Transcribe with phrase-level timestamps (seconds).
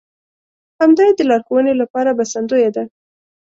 [0.81, 2.83] همدا يې د لارښوونې لپاره بسندويه ده.